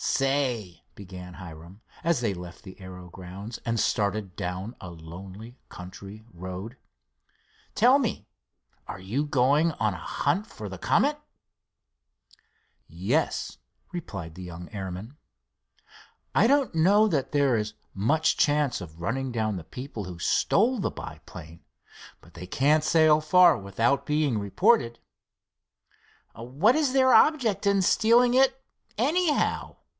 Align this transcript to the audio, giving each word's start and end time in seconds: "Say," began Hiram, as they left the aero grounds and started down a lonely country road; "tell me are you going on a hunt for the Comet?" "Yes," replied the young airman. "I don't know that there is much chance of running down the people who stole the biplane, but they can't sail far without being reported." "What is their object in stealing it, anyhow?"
"Say," 0.03 0.81
began 0.95 1.35
Hiram, 1.35 1.81
as 2.03 2.21
they 2.21 2.33
left 2.33 2.63
the 2.63 2.79
aero 2.79 3.07
grounds 3.09 3.59
and 3.65 3.79
started 3.79 4.35
down 4.35 4.75
a 4.81 4.89
lonely 4.89 5.59
country 5.69 6.25
road; 6.33 6.75
"tell 7.75 7.97
me 7.99 8.27
are 8.87 8.99
you 8.99 9.23
going 9.25 9.71
on 9.73 9.93
a 9.93 9.97
hunt 10.03 10.47
for 10.47 10.67
the 10.69 10.79
Comet?" 10.79 11.19
"Yes," 12.87 13.57
replied 13.91 14.33
the 14.33 14.41
young 14.43 14.69
airman. 14.71 15.17
"I 16.35 16.47
don't 16.47 16.73
know 16.73 17.07
that 17.07 17.31
there 17.31 17.55
is 17.55 17.73
much 17.93 18.37
chance 18.37 18.81
of 18.81 19.01
running 19.01 19.31
down 19.31 19.55
the 19.55 19.63
people 19.63 20.05
who 20.05 20.17
stole 20.17 20.79
the 20.79 20.91
biplane, 20.91 21.63
but 22.21 22.33
they 22.33 22.47
can't 22.47 22.83
sail 22.83 23.21
far 23.21 23.55
without 23.57 24.07
being 24.07 24.39
reported." 24.39 24.97
"What 26.33 26.75
is 26.75 26.93
their 26.93 27.13
object 27.13 27.67
in 27.67 27.83
stealing 27.83 28.33
it, 28.33 28.63
anyhow?" 28.97 29.75